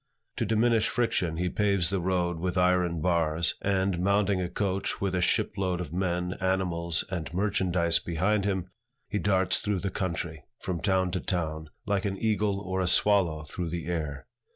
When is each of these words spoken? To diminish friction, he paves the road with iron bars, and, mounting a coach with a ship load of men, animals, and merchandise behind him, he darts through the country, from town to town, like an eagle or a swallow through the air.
To 0.37 0.47
diminish 0.47 0.87
friction, 0.89 1.37
he 1.37 1.47
paves 1.47 1.91
the 1.91 1.99
road 1.99 2.39
with 2.39 2.57
iron 2.57 3.01
bars, 3.01 3.53
and, 3.61 3.99
mounting 3.99 4.41
a 4.41 4.49
coach 4.49 4.99
with 4.99 5.13
a 5.13 5.21
ship 5.21 5.55
load 5.57 5.79
of 5.79 5.93
men, 5.93 6.33
animals, 6.41 7.03
and 7.11 7.31
merchandise 7.35 7.99
behind 7.99 8.43
him, 8.43 8.65
he 9.07 9.19
darts 9.19 9.59
through 9.59 9.81
the 9.81 9.91
country, 9.91 10.43
from 10.57 10.81
town 10.81 11.11
to 11.11 11.19
town, 11.19 11.69
like 11.85 12.05
an 12.05 12.17
eagle 12.17 12.59
or 12.61 12.81
a 12.81 12.87
swallow 12.87 13.43
through 13.43 13.69
the 13.69 13.85
air. 13.85 14.25